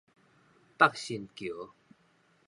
[0.79, 1.75] 北新橋